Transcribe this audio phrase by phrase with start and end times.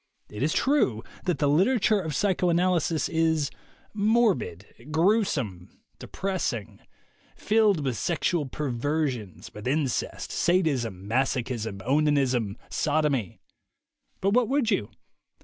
[0.31, 3.51] It is true that the 86 THE WAY TO WILL POWER literature of psychoanalysis is
[3.93, 6.79] morbid, gruesome, depressing;
[7.35, 13.41] filled with sexual perversions, with in cest, sadism, masochism, onanism, sodomy;
[14.21, 14.89] but what would 3 ou?